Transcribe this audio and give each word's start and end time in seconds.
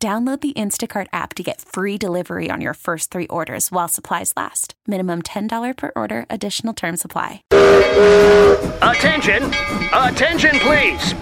Download 0.00 0.40
the 0.40 0.52
Instacart 0.52 1.08
app 1.12 1.34
to 1.34 1.42
get 1.42 1.60
free 1.60 1.98
delivery 1.98 2.52
on 2.52 2.60
your 2.60 2.74
first 2.74 3.10
three 3.10 3.26
orders 3.26 3.72
while 3.72 3.88
supplies 3.88 4.32
last. 4.36 4.74
Minimum 4.86 5.22
$10 5.22 5.76
per 5.76 5.90
order, 5.96 6.24
additional 6.30 6.72
term 6.72 6.96
supply. 6.96 7.42
Attention! 8.80 9.42
Attention, 9.92 10.50
please! 10.60 11.14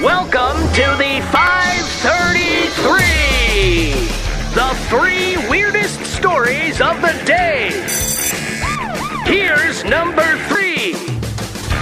Welcome 0.00 0.56
to 0.72 0.96
the 0.96 1.20
533! 1.30 4.08
The 4.54 4.70
three 4.88 5.36
weirdest 5.50 6.00
stories 6.06 6.80
of 6.80 7.02
the 7.02 7.12
day! 7.26 7.68
Here's 9.26 9.84
number 9.84 10.38
three! 10.48 10.94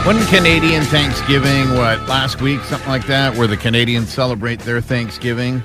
One 0.05 0.19
Canadian 0.27 0.83
Thanksgiving, 0.83 1.77
what, 1.77 2.09
last 2.09 2.42
week, 2.42 2.61
something 2.62 2.89
like 2.89 3.06
that, 3.06 3.37
where 3.37 3.47
the 3.47 3.56
Canadians 3.56 4.12
celebrate 4.12 4.59
their 4.59 4.80
Thanksgiving. 4.80 5.62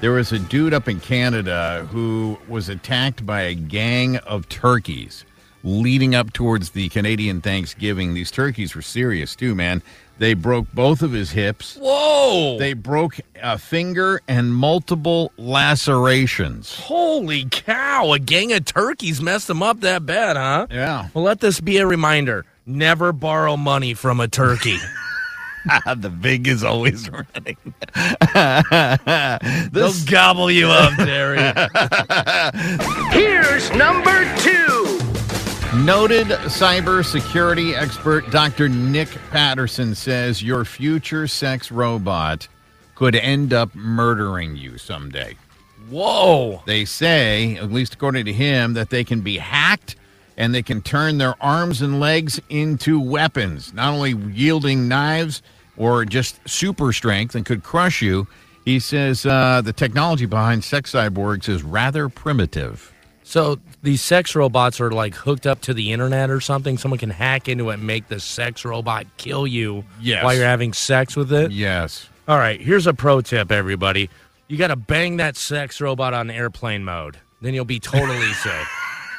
There 0.00 0.12
was 0.12 0.30
a 0.30 0.38
dude 0.38 0.74
up 0.74 0.88
in 0.88 1.00
Canada 1.00 1.88
who 1.90 2.38
was 2.46 2.68
attacked 2.68 3.26
by 3.26 3.42
a 3.42 3.54
gang 3.54 4.16
of 4.18 4.48
turkeys 4.48 5.24
leading 5.64 6.14
up 6.14 6.32
towards 6.32 6.70
the 6.70 6.88
Canadian 6.90 7.40
Thanksgiving. 7.40 8.14
These 8.14 8.30
turkeys 8.30 8.76
were 8.76 8.82
serious 8.82 9.34
too, 9.34 9.56
man. 9.56 9.82
They 10.18 10.34
broke 10.34 10.72
both 10.72 11.02
of 11.02 11.10
his 11.10 11.32
hips. 11.32 11.76
Whoa! 11.80 12.58
They 12.60 12.74
broke 12.74 13.18
a 13.42 13.58
finger 13.58 14.20
and 14.28 14.54
multiple 14.54 15.32
lacerations. 15.36 16.78
Holy 16.78 17.46
cow! 17.50 18.12
A 18.12 18.20
gang 18.20 18.52
of 18.52 18.64
turkeys 18.66 19.20
messed 19.20 19.50
him 19.50 19.64
up 19.64 19.80
that 19.80 20.06
bad, 20.06 20.36
huh? 20.36 20.68
Yeah. 20.70 21.08
Well, 21.12 21.24
let 21.24 21.40
this 21.40 21.58
be 21.60 21.78
a 21.78 21.86
reminder: 21.86 22.44
never 22.66 23.12
borrow 23.12 23.56
money 23.56 23.94
from 23.94 24.20
a 24.20 24.28
turkey. 24.28 24.78
the 25.96 26.10
big 26.10 26.48
is 26.48 26.64
always 26.64 27.10
running. 27.10 27.56
They'll 29.72 29.92
gobble 30.06 30.50
you 30.50 30.68
up, 30.68 30.94
Terry. 30.96 31.38
Here's 33.12 33.70
number 33.72 34.24
two! 34.38 34.98
Noted 35.84 36.28
cybersecurity 36.48 37.74
expert 37.74 38.30
Dr. 38.30 38.68
Nick 38.68 39.08
Patterson 39.30 39.94
says 39.94 40.42
your 40.42 40.64
future 40.64 41.26
sex 41.26 41.70
robot 41.70 42.48
could 42.94 43.14
end 43.14 43.52
up 43.52 43.74
murdering 43.74 44.56
you 44.56 44.78
someday. 44.78 45.36
Whoa! 45.90 46.62
They 46.66 46.84
say, 46.84 47.56
at 47.56 47.70
least 47.70 47.94
according 47.94 48.24
to 48.26 48.32
him, 48.32 48.74
that 48.74 48.90
they 48.90 49.04
can 49.04 49.20
be 49.20 49.38
hacked 49.38 49.96
and 50.36 50.54
they 50.54 50.62
can 50.62 50.80
turn 50.80 51.18
their 51.18 51.34
arms 51.42 51.82
and 51.82 52.00
legs 52.00 52.40
into 52.48 52.98
weapons, 53.00 53.74
not 53.74 53.92
only 53.92 54.12
yielding 54.12 54.88
knives 54.88 55.42
or 55.78 56.04
just 56.04 56.40
super 56.48 56.92
strength 56.92 57.34
and 57.34 57.46
could 57.46 57.62
crush 57.62 58.02
you. 58.02 58.26
He 58.64 58.78
says 58.80 59.24
uh, 59.24 59.62
the 59.64 59.72
technology 59.72 60.26
behind 60.26 60.62
sex 60.64 60.92
cyborgs 60.92 61.48
is 61.48 61.62
rather 61.62 62.08
primitive. 62.08 62.92
So 63.22 63.58
these 63.82 64.00
sex 64.02 64.34
robots 64.34 64.80
are 64.80 64.90
like 64.90 65.14
hooked 65.14 65.46
up 65.46 65.60
to 65.62 65.74
the 65.74 65.92
internet 65.92 66.30
or 66.30 66.40
something. 66.40 66.78
Someone 66.78 66.98
can 66.98 67.10
hack 67.10 67.48
into 67.48 67.70
it 67.70 67.74
and 67.74 67.86
make 67.86 68.08
the 68.08 68.20
sex 68.20 68.64
robot 68.64 69.06
kill 69.18 69.46
you 69.46 69.84
Yes. 70.00 70.24
while 70.24 70.34
you're 70.34 70.44
having 70.44 70.72
sex 70.72 71.14
with 71.16 71.32
it. 71.32 71.50
Yes. 71.50 72.08
All 72.26 72.38
right, 72.38 72.60
here's 72.60 72.86
a 72.86 72.92
pro 72.94 73.20
tip, 73.22 73.50
everybody. 73.52 74.10
You 74.48 74.56
got 74.56 74.68
to 74.68 74.76
bang 74.76 75.18
that 75.18 75.36
sex 75.36 75.80
robot 75.80 76.14
on 76.14 76.30
airplane 76.30 76.84
mode. 76.84 77.18
Then 77.40 77.54
you'll 77.54 77.64
be 77.66 77.80
totally 77.80 78.32
safe. 78.32 78.77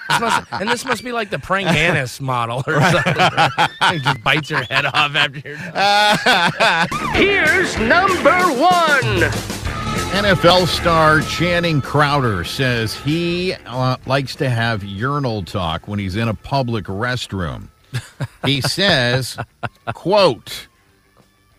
This 0.10 0.20
must, 0.20 0.52
and 0.54 0.70
this 0.70 0.86
must 0.86 1.04
be 1.04 1.12
like 1.12 1.30
the 1.30 1.40
praying 1.40 1.68
mantis 1.68 2.20
model 2.20 2.64
or 2.68 2.82
something. 2.82 3.16
right? 3.16 3.70
It 3.94 4.02
just 4.02 4.24
bites 4.24 4.50
your 4.50 4.64
head 4.64 4.86
off 4.86 5.16
after 5.16 5.40
you're 5.40 5.58
done. 5.58 7.14
Here's 7.14 7.78
number 7.78 8.38
one! 8.60 9.32
NFL 10.10 10.66
star 10.68 11.22
Channing 11.22 11.82
Crowder 11.82 12.44
says 12.44 12.96
he 12.96 13.54
uh, 13.68 13.98
likes 14.08 14.36
to 14.38 14.50
have 14.50 14.84
urinal 14.84 15.44
talk 15.44 15.88
when 15.88 16.00
he's 16.00 16.16
in 16.16 16.28
a 16.28 16.34
public 16.34 16.86
restroom. 16.86 17.68
He 18.44 18.62
says, 18.68 19.38
quote, 19.94 20.68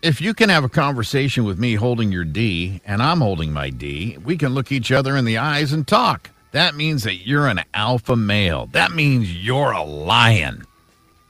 if 0.01 0.19
you 0.19 0.33
can 0.33 0.49
have 0.49 0.65
a 0.65 0.69
conversation 0.69 1.45
with 1.45 1.59
me 1.59 1.75
holding 1.75 2.11
your 2.11 2.25
D 2.25 2.81
and 2.85 3.01
I'm 3.01 3.21
holding 3.21 3.53
my 3.53 3.69
D, 3.69 4.17
we 4.23 4.35
can 4.35 4.53
look 4.53 4.71
each 4.71 4.91
other 4.91 5.15
in 5.15 5.23
the 5.23 5.37
eyes 5.37 5.71
and 5.71 5.87
talk. 5.87 6.30
That 6.51 6.75
means 6.75 7.03
that 7.03 7.25
you're 7.27 7.47
an 7.47 7.61
alpha 7.73 8.15
male. 8.15 8.67
That 8.73 8.91
means 8.91 9.33
you're 9.33 9.71
a 9.71 9.83
lion. 9.83 10.65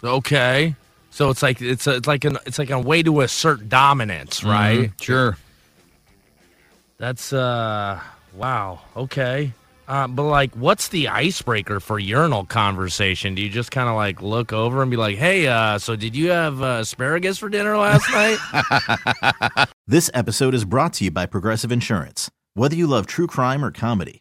Okay. 0.03 0.75
So 1.11 1.29
it's 1.29 1.43
like 1.43 1.61
it's 1.61 1.85
a, 1.87 1.95
it's 1.97 2.07
like 2.07 2.23
an 2.25 2.37
it's 2.45 2.57
like 2.57 2.69
a 2.71 2.79
way 2.79 3.03
to 3.03 3.21
assert 3.21 3.69
dominance, 3.69 4.43
right? 4.43 4.89
Mhm, 4.91 5.01
Sure. 5.03 5.37
That's 6.97 7.33
uh 7.33 7.99
wow. 8.33 8.79
Okay. 8.95 9.53
Uh, 9.87 10.07
but 10.07 10.23
like, 10.23 10.53
what's 10.55 10.87
the 10.87 11.09
icebreaker 11.09 11.81
for 11.81 11.99
urinal 11.99 12.45
conversation? 12.45 13.35
Do 13.35 13.41
you 13.41 13.49
just 13.49 13.71
kind 13.71 13.89
of 13.89 13.95
like 13.95 14.21
look 14.21 14.53
over 14.53 14.81
and 14.81 14.89
be 14.89 14.95
like, 14.95 15.17
"Hey, 15.17 15.47
uh, 15.47 15.79
so 15.79 15.97
did 15.97 16.15
you 16.15 16.29
have 16.29 16.61
uh, 16.61 16.77
asparagus 16.81 17.37
for 17.39 17.49
dinner 17.49 17.75
last 17.77 18.09
night?" 19.57 19.67
This 19.87 20.09
episode 20.13 20.53
is 20.53 20.63
brought 20.63 20.93
to 20.93 21.03
you 21.03 21.11
by 21.11 21.25
Progressive 21.25 21.73
Insurance. 21.73 22.31
Whether 22.53 22.75
you 22.75 22.87
love 22.87 23.05
true 23.05 23.27
crime 23.27 23.65
or 23.65 23.71
comedy, 23.71 24.20